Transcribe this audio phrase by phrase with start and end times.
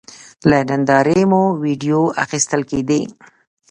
[0.49, 3.01] له نندارې مو وېډیو اخیستل کېدې.